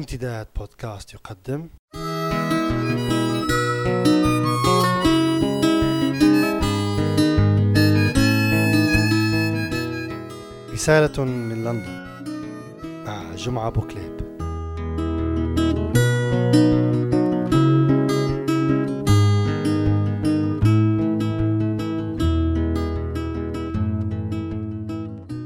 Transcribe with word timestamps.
امتداد 0.00 0.46
بودكاست 0.56 1.14
يقدم. 1.14 1.68
رسالة 10.72 11.24
من 11.24 11.64
لندن. 11.64 12.10
مع 13.06 13.34
جمعة 13.34 13.70
بوكليب 13.70 14.20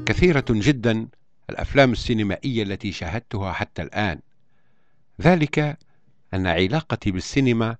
كثيرة 0.05 0.45
جدا 0.49 1.07
الأفلام 1.49 1.91
السينمائية 1.91 2.63
التي 2.63 2.91
شاهدتها 2.91 3.51
حتى 3.51 3.81
الآن. 3.81 4.24
ذلك 5.21 5.77
أن 6.33 6.47
علاقتي 6.47 7.11
بالسينما 7.11 7.75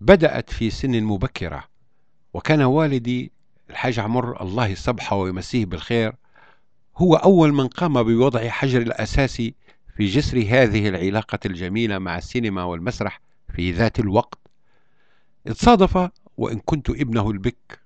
بدأت 0.00 0.50
في 0.50 0.70
سن 0.70 1.02
مبكرة 1.02 1.64
وكان 2.34 2.62
والدي 2.62 3.32
الحاج 3.70 3.98
عمر 3.98 4.42
الله 4.42 4.66
يصبحه 4.66 5.16
ويمسيه 5.16 5.66
بالخير 5.66 6.12
هو 6.96 7.14
أول 7.14 7.52
من 7.52 7.68
قام 7.68 8.02
بوضع 8.02 8.48
حجر 8.48 8.82
الأساسي 8.82 9.54
في 9.96 10.06
جسر 10.06 10.38
هذه 10.38 10.88
العلاقة 10.88 11.38
الجميلة 11.46 11.98
مع 11.98 12.18
السينما 12.18 12.64
والمسرح 12.64 13.20
في 13.54 13.72
ذات 13.72 14.00
الوقت. 14.00 14.38
اتصادف 15.46 16.10
وإن 16.36 16.58
كنت 16.58 16.90
ابنه 16.90 17.30
البك 17.30 17.80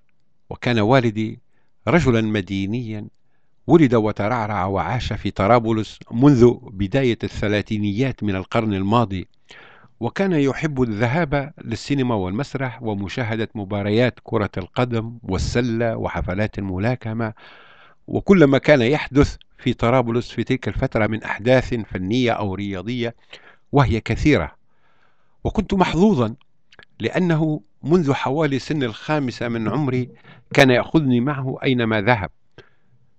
وكان 0.51 0.78
والدي 0.78 1.41
رجلا 1.89 2.20
مدينيا 2.20 3.09
ولد 3.66 3.95
وترعرع 3.95 4.66
وعاش 4.66 5.12
في 5.12 5.30
طرابلس 5.30 5.98
منذ 6.11 6.52
بداية 6.62 7.19
الثلاثينيات 7.25 8.23
من 8.23 8.37
القرن 8.37 8.75
الماضي 8.75 9.29
وكان 10.01 10.33
يحب 10.33 10.83
الذهاب 10.83 11.52
للسينما 11.65 12.15
والمسرح 12.15 12.83
ومشاهدة 12.83 13.48
مباريات 13.55 14.19
كرة 14.22 14.50
القدم 14.56 15.19
والسلة 15.22 15.97
وحفلات 15.97 16.59
الملاكمة 16.59 17.33
وكل 18.06 18.44
ما 18.44 18.59
كان 18.59 18.83
يحدث 18.83 19.37
في 19.59 19.72
طرابلس 19.72 20.31
في 20.31 20.44
تلك 20.44 20.69
الفترة 20.69 21.06
من 21.06 21.22
أحداث 21.22 21.75
فنية 21.75 22.33
أو 22.33 22.55
رياضية 22.55 23.14
وهي 23.72 24.00
كثيرة. 24.00 24.56
وكنت 25.44 25.75
محظوظا 25.75 26.34
لأنه 27.00 27.61
منذ 27.83 28.12
حوالي 28.12 28.59
سن 28.59 28.83
الخامسة 28.83 29.48
من 29.48 29.69
عمري 29.69 30.09
كان 30.55 30.70
يأخذني 30.70 31.20
معه 31.20 31.59
أينما 31.62 32.00
ذهب. 32.00 32.31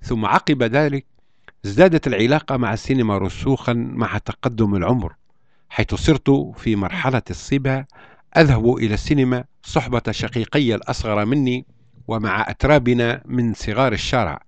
ثم 0.08 0.26
عقب 0.26 0.64
ذلك 0.64 1.06
ازدادت 1.66 2.08
العلاقة 2.08 2.58
مع 2.58 2.74
السينما 2.74 3.18
رسوخا 3.18 3.74
مع 3.74 4.18
تقدم 4.18 4.76
العمر 4.76 5.16
حيث 5.70 5.96
صرت 5.96 6.30
في 6.58 6.76
مرحلة 6.76 7.22
الصبا 7.30 7.86
أذهب 8.38 8.76
إلى 8.76 8.94
السينما 8.94 9.44
صحبة 9.64 10.02
شقيقي 10.12 10.76
الأصغر 10.76 11.26
مني 11.26 11.66
ومع 12.08 12.50
أترابنا 12.50 13.22
من 13.26 13.54
صغار 13.54 13.94
الشارع 13.94 14.42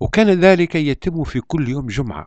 وكان 0.00 0.30
ذلك 0.30 0.74
يتم 0.74 1.24
في 1.24 1.40
كل 1.40 1.68
يوم 1.68 1.86
جمعة. 1.86 2.26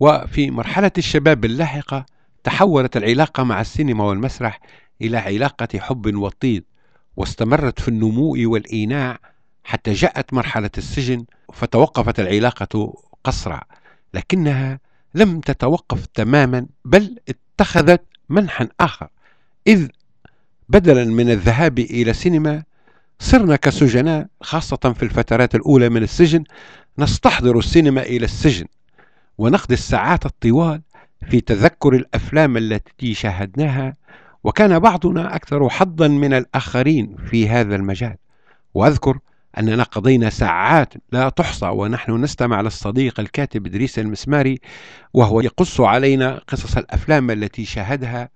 وفي 0.00 0.50
مرحلة 0.50 0.92
الشباب 0.98 1.44
اللاحقة 1.44 2.06
تحولت 2.44 2.96
العلاقة 2.96 3.42
مع 3.42 3.60
السينما 3.60 4.04
والمسرح 4.04 4.60
إلى 5.02 5.16
علاقة 5.16 5.78
حب 5.78 6.14
وطيد 6.16 6.64
واستمرت 7.16 7.80
في 7.80 7.88
النمو 7.88 8.36
والإيناع 8.38 9.18
حتى 9.66 9.92
جاءت 9.92 10.34
مرحلة 10.34 10.70
السجن 10.78 11.24
فتوقفت 11.52 12.20
العلاقة 12.20 12.94
قصرا 13.24 13.60
لكنها 14.14 14.80
لم 15.14 15.40
تتوقف 15.40 16.06
تماما 16.06 16.66
بل 16.84 17.18
اتخذت 17.28 18.02
منحا 18.28 18.68
آخر. 18.80 19.08
إذ 19.66 19.88
بدلا 20.68 21.04
من 21.04 21.30
الذهاب 21.30 21.78
إلى 21.78 22.12
سينما 22.12 22.62
صرنا 23.18 23.56
كسجناء 23.56 24.26
خاصة 24.40 24.94
في 24.96 25.02
الفترات 25.02 25.54
الأولى 25.54 25.88
من 25.88 26.02
السجن 26.02 26.44
نستحضر 26.98 27.58
السينما 27.58 28.02
إلى 28.02 28.24
السجن 28.24 28.66
ونقضي 29.38 29.74
الساعات 29.74 30.26
الطوال 30.26 30.82
في 31.30 31.40
تذكر 31.40 31.94
الأفلام 31.94 32.56
التي 32.56 33.14
شاهدناها 33.14 33.94
وكان 34.44 34.78
بعضنا 34.78 35.36
أكثر 35.36 35.68
حظا 35.68 36.08
من 36.08 36.32
الآخرين 36.34 37.16
في 37.30 37.48
هذا 37.48 37.76
المجال. 37.76 38.16
وأذكر 38.74 39.18
أننا 39.58 39.82
قضينا 39.82 40.30
ساعات 40.30 40.94
لا 41.12 41.28
تحصى 41.28 41.66
ونحن 41.66 42.12
نستمع 42.22 42.60
للصديق 42.60 43.20
الكاتب 43.20 43.66
إدريس 43.66 43.98
المسماري 43.98 44.60
وهو 45.14 45.40
يقص 45.40 45.80
علينا 45.80 46.40
قصص 46.48 46.76
الأفلام 46.76 47.30
التي 47.30 47.64
شاهدها 47.64 48.28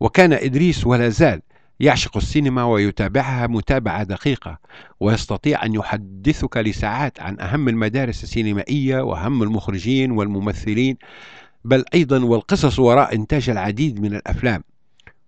وكان 0.00 0.32
إدريس 0.32 0.86
ولا 0.86 1.08
زال 1.08 1.42
يعشق 1.80 2.16
السينما 2.16 2.64
ويتابعها 2.64 3.46
متابعة 3.46 4.02
دقيقة 4.02 4.58
ويستطيع 5.00 5.64
أن 5.64 5.74
يحدثك 5.74 6.56
لساعات 6.56 7.20
عن 7.20 7.40
أهم 7.40 7.68
المدارس 7.68 8.22
السينمائية 8.22 9.00
وأهم 9.00 9.42
المخرجين 9.42 10.10
والممثلين 10.10 10.96
بل 11.64 11.84
أيضا 11.94 12.24
والقصص 12.24 12.78
وراء 12.78 13.14
إنتاج 13.14 13.50
العديد 13.50 14.00
من 14.00 14.14
الأفلام. 14.14 14.64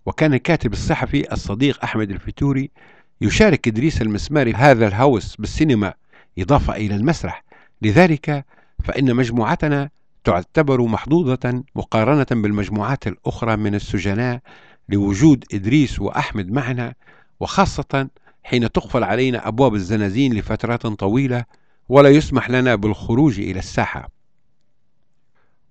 وكان 0.05 0.33
الكاتب 0.33 0.73
الصحفي 0.73 1.33
الصديق 1.33 1.83
أحمد 1.83 2.11
الفتوري 2.11 2.71
يشارك 3.21 3.67
إدريس 3.67 4.01
المسماري 4.01 4.53
هذا 4.53 4.87
الهوس 4.87 5.35
بالسينما 5.35 5.93
إضافة 6.39 6.75
إلى 6.75 6.95
المسرح. 6.95 7.43
لذلك 7.81 8.45
فإن 8.83 9.15
مجموعتنا 9.15 9.89
تعتبر 10.23 10.81
محظوظة 10.81 11.63
مقارنة 11.75 12.27
بالمجموعات 12.31 13.07
الأخرى 13.07 13.55
من 13.55 13.75
السجناء 13.75 14.39
لوجود 14.89 15.45
إدريس 15.53 15.99
وأحمد 15.99 16.51
معنا 16.51 16.93
وخاصة 17.39 18.07
حين 18.43 18.71
تقفل 18.71 19.03
علينا 19.03 19.47
أبواب 19.47 19.75
الزنازين 19.75 20.33
لفترات 20.33 20.87
طويلة 20.87 21.45
ولا 21.89 22.09
يسمح 22.09 22.49
لنا 22.49 22.75
بالخروج 22.75 23.39
إلى 23.39 23.59
الساحة. 23.59 24.09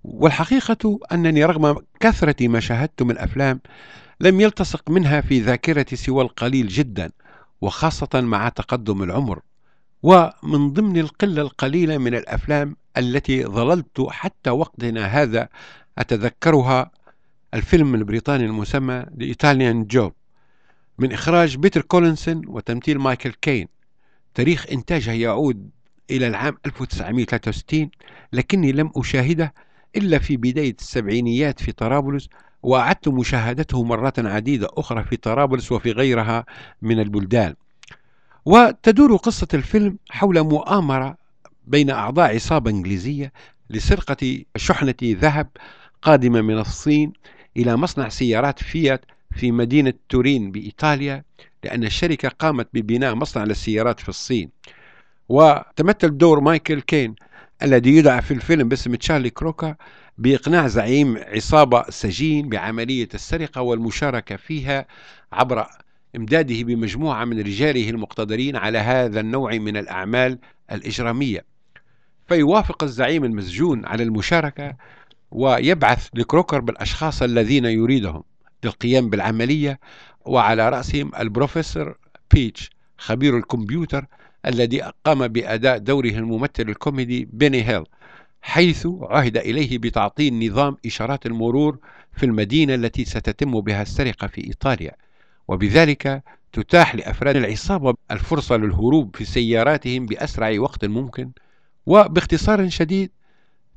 والحقيقة 0.04 0.98
أنني 1.12 1.44
رغم 1.44 1.76
كثرة 2.00 2.48
ما 2.48 2.60
شاهدت 2.60 3.02
من 3.02 3.18
أفلام 3.18 3.60
لم 4.20 4.40
يلتصق 4.40 4.90
منها 4.90 5.20
في 5.20 5.40
ذاكرتي 5.40 5.96
سوى 5.96 6.22
القليل 6.22 6.68
جدا. 6.68 7.10
وخاصة 7.64 8.20
مع 8.20 8.48
تقدم 8.48 9.02
العمر 9.02 9.40
ومن 10.02 10.72
ضمن 10.72 10.98
القلة 10.98 11.42
القليلة 11.42 11.98
من 11.98 12.14
الأفلام 12.14 12.76
التي 12.96 13.44
ظللت 13.44 14.06
حتى 14.08 14.50
وقتنا 14.50 15.06
هذا 15.06 15.48
أتذكرها 15.98 16.90
الفيلم 17.54 17.94
البريطاني 17.94 18.44
المسمى 18.44 19.02
The 19.02 19.34
Italian 19.34 19.96
Job 19.96 20.12
من 20.98 21.12
إخراج 21.12 21.56
بيتر 21.56 21.82
كولينسون 21.82 22.42
وتمثيل 22.46 22.98
مايكل 22.98 23.32
كين. 23.32 23.68
تاريخ 24.34 24.66
إنتاجه 24.72 25.12
يعود 25.12 25.70
إلى 26.10 26.26
العام 26.26 26.56
1963 26.66 27.90
لكني 28.32 28.72
لم 28.72 28.90
أشاهده 28.96 29.54
إلا 29.96 30.18
في 30.18 30.36
بداية 30.36 30.76
السبعينيات 30.80 31.60
في 31.60 31.72
طرابلس 31.72 32.28
وأعدت 32.64 33.08
مشاهدته 33.08 33.84
مرات 33.84 34.18
عديدة 34.18 34.68
أخرى 34.72 35.04
في 35.04 35.16
طرابلس 35.16 35.72
وفي 35.72 35.92
غيرها 35.92 36.44
من 36.82 37.00
البلدان. 37.00 37.54
وتدور 38.44 39.16
قصة 39.16 39.48
الفيلم 39.54 39.98
حول 40.10 40.40
مؤامرة 40.42 41.16
بين 41.66 41.90
أعضاء 41.90 42.34
عصابة 42.34 42.70
إنجليزية 42.70 43.32
لسرقة 43.70 44.42
شحنة 44.56 44.94
ذهب 45.02 45.48
قادمة 46.02 46.40
من 46.40 46.58
الصين 46.58 47.12
إلى 47.56 47.76
مصنع 47.76 48.08
سيارات 48.08 48.62
فيات 48.62 49.04
في 49.34 49.52
مدينة 49.52 49.92
تورين 50.08 50.50
بإيطاليا 50.52 51.24
لأن 51.64 51.84
الشركة 51.84 52.28
قامت 52.28 52.68
ببناء 52.74 53.14
مصنع 53.14 53.44
للسيارات 53.44 54.00
في 54.00 54.08
الصين. 54.08 54.50
وتمثل 55.28 56.18
دور 56.18 56.40
مايكل 56.40 56.80
كين 56.80 57.14
الذي 57.62 57.96
يدعى 57.96 58.22
في 58.22 58.34
الفيلم 58.34 58.68
باسم 58.68 58.94
تشارلي 58.94 59.30
كروكا 59.30 59.76
بإقناع 60.18 60.66
زعيم 60.66 61.18
عصابة 61.18 61.84
سجين 61.90 62.48
بعملية 62.48 63.08
السرقة 63.14 63.62
والمشاركة 63.62 64.36
فيها 64.36 64.86
عبر 65.32 65.66
إمداده 66.16 66.62
بمجموعة 66.62 67.24
من 67.24 67.40
رجاله 67.40 67.90
المقتدرين 67.90 68.56
على 68.56 68.78
هذا 68.78 69.20
النوع 69.20 69.52
من 69.52 69.76
الأعمال 69.76 70.38
الإجرامية. 70.72 71.44
فيوافق 72.28 72.82
الزعيم 72.82 73.24
المسجون 73.24 73.86
على 73.86 74.02
المشاركة 74.02 74.76
ويبعث 75.30 76.08
لكروكر 76.14 76.60
بالأشخاص 76.60 77.22
الذين 77.22 77.64
يريدهم 77.64 78.22
للقيام 78.64 79.10
بالعملية 79.10 79.80
وعلى 80.26 80.68
رأسهم 80.68 81.10
البروفيسور 81.18 81.98
بيتش 82.34 82.70
خبير 82.98 83.38
الكمبيوتر 83.38 84.06
الذي 84.46 84.82
قام 85.04 85.28
بأداء 85.28 85.78
دوره 85.78 86.08
الممثل 86.10 86.62
الكوميدي 86.68 87.28
بيني 87.32 87.68
هيل. 87.68 87.84
حيث 88.46 88.86
عهد 89.02 89.36
إليه 89.36 89.78
بتعطيل 89.78 90.46
نظام 90.46 90.76
إشارات 90.86 91.26
المرور 91.26 91.78
في 92.12 92.26
المدينة 92.26 92.74
التي 92.74 93.04
ستتم 93.04 93.60
بها 93.60 93.82
السرقة 93.82 94.26
في 94.26 94.46
إيطاليا. 94.46 94.92
وبذلك 95.48 96.22
تتاح 96.52 96.94
لأفراد 96.94 97.36
العصابة 97.36 97.94
الفرصة 98.10 98.56
للهروب 98.56 99.16
في 99.16 99.24
سياراتهم 99.24 100.06
بأسرع 100.06 100.60
وقت 100.60 100.84
ممكن. 100.84 101.30
وباختصار 101.86 102.68
شديد 102.68 103.10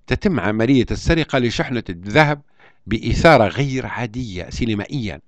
تتم 0.08 0.40
عملية 0.40 0.86
السرقة 0.92 1.40
لشحنة 1.40 1.84
الذهب 1.90 2.42
بإثارة 2.88 3.48
غير 3.48 3.86
عادية 3.86 4.50
سينمائيا. 4.50 5.22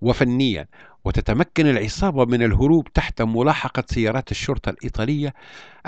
وفنيا 0.00 0.66
وتتمكن 1.04 1.66
العصابة 1.66 2.24
من 2.24 2.42
الهروب 2.42 2.92
تحت 2.92 3.22
ملاحقة 3.22 3.84
سيارات 3.90 4.30
الشرطة 4.30 4.70
الإيطالية 4.70 5.34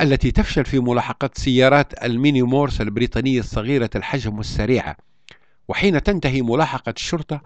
التي 0.00 0.30
تفشل 0.30 0.64
في 0.64 0.78
ملاحقة 0.78 1.30
سيارات 1.34 2.04
الميني 2.04 2.42
مورس 2.42 2.80
البريطانية 2.80 3.40
الصغيرة 3.40 3.90
الحجم 3.96 4.36
والسريعة 4.38 4.96
وحين 5.68 6.02
تنتهي 6.02 6.42
ملاحقة 6.42 6.94
الشرطة 6.96 7.40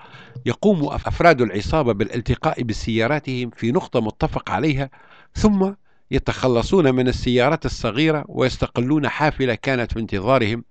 يقوم 0.46 0.84
أفراد 0.84 1.40
العصابة 1.40 1.92
بالالتقاء 1.92 2.62
بسياراتهم 2.62 3.50
في 3.56 3.72
نقطة 3.72 4.00
متفق 4.00 4.50
عليها 4.50 4.90
ثم 5.34 5.72
يتخلصون 6.10 6.94
من 6.94 7.08
السيارات 7.08 7.66
الصغيرة 7.66 8.24
ويستقلون 8.28 9.08
حافلة 9.08 9.54
كانت 9.54 9.92
في 9.92 10.00
انتظارهم 10.00 10.64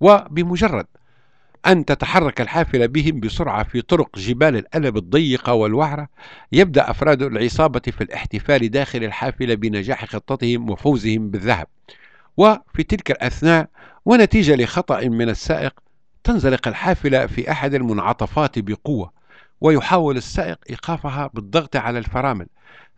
وبمجرد 0.00 0.86
أن 1.66 1.84
تتحرك 1.84 2.40
الحافلة 2.40 2.86
بهم 2.86 3.20
بسرعة 3.20 3.64
في 3.64 3.82
طرق 3.82 4.18
جبال 4.18 4.56
الألب 4.56 4.96
الضيقة 4.96 5.52
والوعرة. 5.52 6.08
يبدأ 6.52 6.90
أفراد 6.90 7.22
العصابة 7.22 7.80
في 7.80 8.00
الاحتفال 8.00 8.70
داخل 8.70 9.04
الحافلة 9.04 9.54
بنجاح 9.54 10.04
خطتهم 10.04 10.70
وفوزهم 10.70 11.30
بالذهب. 11.30 11.66
وفي 12.36 12.82
تلك 12.88 13.10
الأثناء 13.10 13.68
ونتيجة 14.04 14.56
لخطأ 14.56 15.00
من 15.00 15.28
السائق 15.28 15.80
تنزلق 16.24 16.68
الحافلة 16.68 17.26
في 17.26 17.50
أحد 17.50 17.74
المنعطفات 17.74 18.58
بقوة 18.58 19.12
ويحاول 19.60 20.16
السائق 20.16 20.58
إيقافها 20.70 21.30
بالضغط 21.34 21.76
على 21.76 21.98
الفرامل 21.98 22.46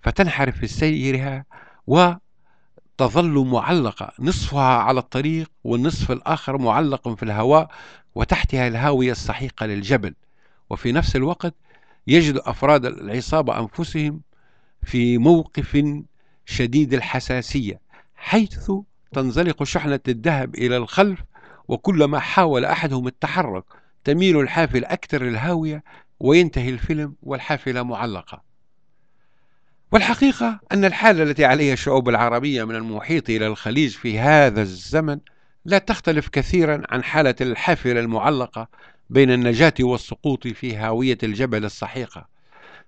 فتنحرف 0.00 0.58
في 0.58 0.66
سيرها 0.66 1.44
وتظل 1.86 3.46
معلقة 3.46 4.12
نصفها 4.18 4.78
على 4.78 5.00
الطريق 5.00 5.50
والنصف 5.64 6.10
الآخر 6.10 6.58
معلق 6.58 7.08
في 7.08 7.22
الهواء 7.22 7.68
وتحتها 8.16 8.68
الهاوية 8.68 9.12
السحيقة 9.12 9.66
للجبل. 9.66 10.14
وفي 10.70 10.92
نفس 10.92 11.16
الوقت 11.16 11.54
يجد 12.06 12.36
أفراد 12.36 12.86
العصابة 12.86 13.60
أنفسهم 13.60 14.20
في 14.82 15.18
موقف 15.18 15.84
شديد 16.46 16.94
الحساسية 16.94 17.80
حيث 18.16 18.70
تنزلق 19.12 19.62
شحنة 19.62 20.00
الذهب 20.08 20.54
إلى 20.54 20.76
الخلف 20.76 21.20
وكلما 21.68 22.18
حاول 22.18 22.64
أحدهم 22.64 23.06
التحرك 23.06 23.64
تميل 24.04 24.40
الحافلة 24.40 24.86
أكثر 24.88 25.22
للهاوية 25.22 25.84
وينتهي 26.20 26.68
الفيلم 26.68 27.14
والحافلة 27.22 27.82
معلقة. 27.82 28.42
والحقيقة 29.92 30.60
أن 30.72 30.84
الحالة 30.84 31.22
التي 31.22 31.44
عليها 31.44 31.72
الشعوب 31.72 32.08
العربية 32.08 32.64
من 32.64 32.74
المحيط 32.74 33.30
إلى 33.30 33.46
الخليج 33.46 33.90
في 33.90 34.18
هذا 34.18 34.62
الزمن 34.62 35.18
لا 35.66 35.78
تختلف 35.78 36.28
كثيرا 36.28 36.82
عن 36.90 37.04
حالة 37.04 37.34
الحافلة 37.40 38.00
المعلقة 38.00 38.68
بين 39.10 39.30
النجاة 39.30 39.74
والسقوط 39.80 40.46
في 40.46 40.76
هاوية 40.76 41.18
الجبل 41.22 41.64
السحيقة. 41.64 42.28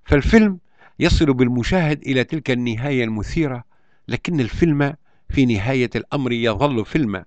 فالفيلم 0.05 0.59
يصل 0.99 1.33
بالمشاهد 1.35 2.03
إلى 2.03 2.25
تلك 2.25 2.51
النهاية 2.51 3.05
المثيرة 3.05 3.65
لكن 4.09 4.41
الفيلم 4.41 4.95
في 5.31 5.47
نهاية 5.47 5.91
الأمر 5.97 6.33
يظل 6.33 6.85
فيلما 6.85 7.25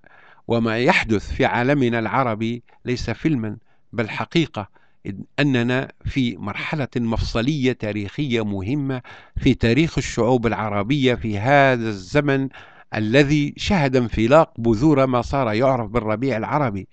وما 0.48 0.78
يحدث 0.78 1.32
في 1.32 1.44
عالمنا 1.44 1.98
العربي 1.98 2.62
ليس 2.84 3.10
فيلما 3.10 3.56
بل 3.92 4.10
حقيقة 4.10 4.68
إذ 5.06 5.14
أننا 5.38 5.92
في 6.04 6.36
مرحلة 6.36 6.88
مفصلية 6.96 7.72
تاريخية 7.72 8.44
مهمة 8.44 9.02
في 9.36 9.54
تاريخ 9.54 9.98
الشعوب 9.98 10.46
العربية 10.46 11.14
في 11.14 11.38
هذا 11.38 11.88
الزمن 11.88 12.48
الذي 12.94 13.54
شهد 13.56 13.96
انفلاق 13.96 14.52
بذور 14.58 15.06
ما 15.06 15.22
صار 15.22 15.52
يعرف 15.52 15.90
بالربيع 15.90 16.36
العربي. 16.36 16.88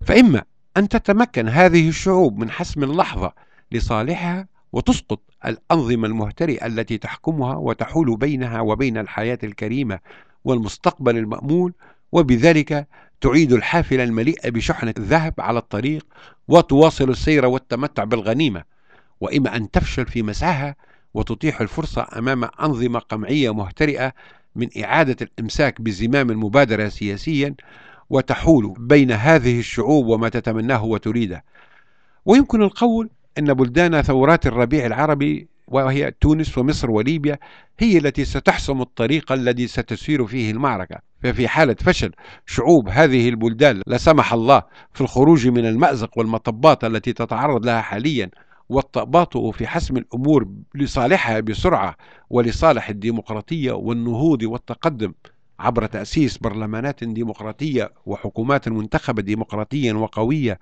فإما 0.00 0.42
أن 0.76 0.88
تتمكن 0.88 1.48
هذه 1.48 1.88
الشعوب 1.88 2.38
من 2.38 2.50
حسم 2.50 2.84
اللحظة 2.84 3.32
لصالحها 3.72 4.48
وتسقط 4.72 5.20
الأنظمة 5.46 6.08
المهترئة 6.08 6.66
التي 6.66 6.98
تحكمها 6.98 7.56
وتحول 7.56 8.16
بينها 8.16 8.60
وبين 8.60 8.98
الحياة 8.98 9.38
الكريمة 9.44 9.98
والمستقبل 10.44 11.16
المأمول 11.16 11.72
وبذلك 12.12 12.88
تعيد 13.20 13.52
الحافلة 13.52 14.04
المليئة 14.04 14.50
بشحنة 14.50 14.94
الذهب 14.98 15.34
على 15.38 15.58
الطريق 15.58 16.06
وتواصل 16.48 17.10
السير 17.10 17.46
والتمتع 17.46 18.04
بالغنيمة. 18.04 18.62
وإما 19.20 19.56
أن 19.56 19.70
تفشل 19.70 20.06
في 20.06 20.22
مسعها 20.22 20.76
وتتيح 21.14 21.60
الفرصة 21.60 22.06
أمام 22.18 22.44
أنظمة 22.44 22.98
قمعية 22.98 23.54
مهترئة 23.54 24.12
من 24.56 24.68
إعادة 24.84 25.16
الإمساك 25.22 25.80
بزمام 25.80 26.30
المبادرة 26.30 26.88
سياسيا 26.88 27.54
وتحول 28.10 28.74
بين 28.78 29.12
هذه 29.12 29.58
الشعوب 29.58 30.06
وما 30.06 30.28
تتمناه 30.28 30.84
وتريده. 30.84 31.44
ويمكن 32.24 32.62
القول 32.62 33.10
أن 33.38 33.54
بلدان 33.54 34.02
ثورات 34.02 34.46
الربيع 34.46 34.86
العربي 34.86 35.48
وهي 35.68 36.10
تونس 36.20 36.58
ومصر 36.58 36.90
وليبيا 36.90 37.38
هي 37.78 37.98
التي 37.98 38.24
ستحسم 38.24 38.80
الطريق 38.80 39.32
الذي 39.32 39.66
ستسير 39.66 40.26
فيه 40.26 40.50
المعركة. 40.50 40.98
ففي 41.22 41.48
حالة 41.48 41.76
فشل 41.80 42.12
شعوب 42.46 42.88
هذه 42.88 43.28
البلدان 43.28 43.82
لا 43.86 43.98
سمح 43.98 44.32
الله 44.32 44.62
في 44.92 45.00
الخروج 45.00 45.48
من 45.48 45.66
المأزق 45.66 46.18
والمطبات 46.18 46.84
التي 46.84 47.12
تتعرض 47.12 47.66
لها 47.66 47.80
حاليا 47.80 48.30
والتباطؤ 48.68 49.50
في 49.50 49.66
حسم 49.66 49.96
الأمور 49.96 50.48
لصالحها 50.74 51.40
بسرعة 51.40 51.96
ولصالح 52.30 52.88
الديمقراطية 52.88 53.72
والنهوض 53.72 54.42
والتقدم 54.42 55.12
عبر 55.58 55.86
تأسيس 55.86 56.38
برلمانات 56.38 57.04
ديمقراطية 57.04 57.92
وحكومات 58.06 58.68
منتخبة 58.68 59.22
ديمقراطيا 59.22 59.92
وقوية 59.92 60.58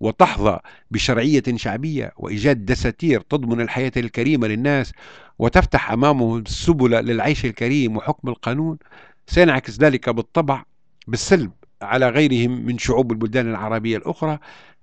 وتحظى 0.00 0.58
بشرعية 0.90 1.42
شعبية 1.54 2.12
وإيجاد 2.16 2.64
دساتير 2.64 3.20
تضمن 3.20 3.60
الحياة 3.60 3.92
الكريمة 3.96 4.46
للناس 4.48 4.92
وتفتح 5.38 5.90
أمامهم 5.92 6.38
السبل 6.38 6.90
للعيش 6.90 7.44
الكريم 7.44 7.96
وحكم 7.96 8.28
القانون 8.28 8.78
سينعكس 9.26 9.80
ذلك 9.80 10.08
بالطبع 10.08 10.64
بالسلب 11.08 11.52
على 11.82 12.08
غيرهم 12.08 12.66
من 12.66 12.78
شعوب 12.78 13.12
البلدان 13.12 13.50
العربية 13.50 13.96
الأخرى 13.96 14.38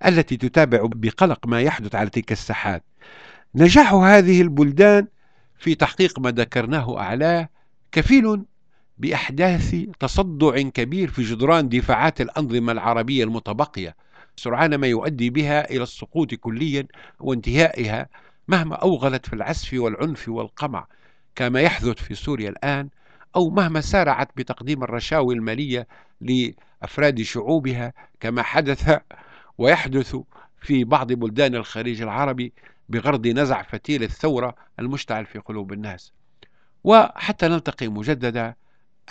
التي 0.05 0.37
تتابع 0.37 0.79
بقلق 0.83 1.47
ما 1.47 1.61
يحدث 1.61 1.95
على 1.95 2.09
تلك 2.09 2.31
الساحات. 2.31 2.83
نجاح 3.55 3.93
هذه 3.93 4.41
البلدان 4.41 5.07
في 5.57 5.75
تحقيق 5.75 6.19
ما 6.19 6.31
ذكرناه 6.31 6.99
أعلاه 6.99 7.49
كفيل 7.91 8.43
بإحداث 8.97 9.75
تصدع 9.99 10.61
كبير 10.61 11.11
في 11.11 11.23
جدران 11.23 11.69
دفاعات 11.69 12.21
الأنظمة 12.21 12.71
العربية 12.71 13.23
المتبقية 13.23 13.95
سرعان 14.35 14.75
ما 14.75 14.87
يؤدي 14.87 15.29
بها 15.29 15.69
إلى 15.71 15.83
السقوط 15.83 16.33
كليا 16.33 16.87
وانتهائها 17.19 18.09
مهما 18.47 18.75
أوغلت 18.75 19.25
في 19.25 19.33
العسف 19.33 19.73
والعنف 19.73 20.29
والقمع 20.29 20.87
كما 21.35 21.61
يحدث 21.61 21.97
في 22.03 22.15
سوريا 22.15 22.49
الآن 22.49 22.89
أو 23.35 23.49
مهما 23.49 23.81
سارعت 23.81 24.29
بتقديم 24.35 24.83
الرشاوي 24.83 25.35
المالية 25.35 25.87
لأفراد 26.21 27.21
شعوبها 27.21 27.93
كما 28.19 28.43
حدث 28.43 28.99
ويحدث 29.59 30.15
في 30.61 30.83
بعض 30.83 31.13
بلدان 31.13 31.55
الخليج 31.55 32.01
العربي 32.01 32.53
بغرض 32.89 33.27
نزع 33.27 33.61
فتيل 33.61 34.03
الثورة 34.03 34.55
المشتعل 34.79 35.25
في 35.25 35.39
قلوب 35.39 35.73
الناس 35.73 36.11
وحتى 36.83 37.47
نلتقي 37.47 37.87
مجددا 37.87 38.53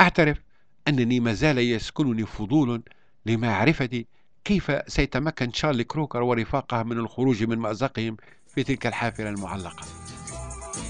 أعترف 0.00 0.38
أنني 0.88 1.20
ما 1.20 1.32
زال 1.32 1.58
يسكنني 1.58 2.26
فضول 2.26 2.82
لمعرفة 3.26 4.04
كيف 4.44 4.72
سيتمكن 4.86 5.52
شارلي 5.52 5.84
كروكر 5.84 6.22
ورفاقه 6.22 6.82
من 6.82 6.98
الخروج 6.98 7.42
من 7.44 7.58
مأزقهم 7.58 8.16
في 8.54 8.62
تلك 8.62 8.86
الحافلة 8.86 9.28
المعلقة 9.28 9.82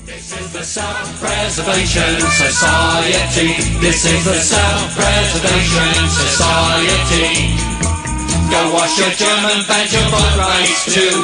This 0.06 0.32
is 0.40 0.52
the 0.52 0.64
Self-Preservation 0.64 2.20
Society. 2.44 3.48
This 3.84 4.04
is 4.06 4.24
the 4.24 4.38
Self-Preservation 4.54 6.08
Society. 6.22 7.97
Go 8.50 8.72
wash 8.72 8.96
your 8.98 9.12
German 9.12 9.60
badge, 9.68 9.92
your 9.92 10.08
boat 10.08 10.34
race 10.40 10.84
too. 10.88 11.20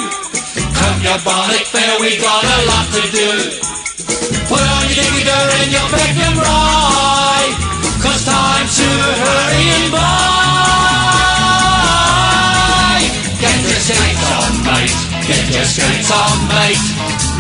Come 0.77 1.01
your 1.01 1.19
bonnet 1.25 1.65
fair, 1.73 1.97
we 2.01 2.21
got 2.21 2.45
a 2.45 2.59
lot 2.69 2.87
to 2.93 3.03
do. 3.09 3.31
Put 4.45 4.61
on 4.61 4.85
your 4.93 5.09
digger 5.09 5.45
and 5.57 5.73
your 5.73 5.89
and 5.89 6.37
ride. 6.37 7.55
Cause 8.05 8.29
time 8.29 8.69
to 8.69 8.89
hurry 9.25 9.65
and 9.73 9.89
buy. 9.89 10.35
Get 13.41 13.57
your 13.73 13.81
skates 13.81 14.25
on, 14.37 14.53
mate. 14.69 14.93
Get 15.25 15.49
your 15.49 15.65
skates 15.65 16.13
on, 16.13 16.45
mate. 16.53 16.85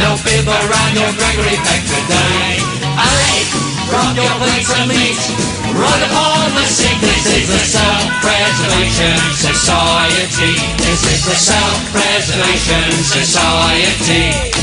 No 0.00 0.17
bib 0.25 0.49
around 0.49 0.97
your 0.97 1.12
Gregory 1.12 1.61
Peck 1.61 1.85
today. 1.85 2.57
Hey, 2.97 3.45
drop 3.93 4.17
your 4.17 4.33
plates 4.41 4.73
of 4.73 4.88
meat. 4.88 5.63
Run 5.75 6.02
upon 6.07 6.54
the 6.54 6.66
seat. 6.71 7.02
This 7.02 7.26
is 7.26 7.50
the 7.50 7.59
Self-Preservation 7.59 9.19
Society. 9.35 10.54
This 10.78 11.02
is 11.02 11.26
the 11.26 11.35
Self-Preservation 11.35 12.95
Society. 13.02 14.54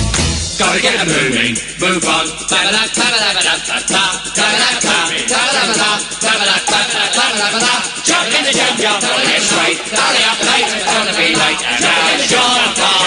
Gotta 0.56 0.80
get 0.80 0.96
it 0.96 1.12
moving, 1.12 1.60
move 1.84 2.06
on. 2.08 2.32
Jump 8.08 8.32
in 8.32 8.44
the 8.48 8.54
jump 8.56 8.80
up, 8.88 9.04
it's 9.04 9.52
right. 9.52 9.78
Tally 9.92 10.24
up 10.32 10.40
late, 10.48 10.70
it's 10.72 10.86
gonna 10.88 11.12
be 11.20 11.36
late, 11.36 11.60
and 11.60 11.82
now 11.84 13.01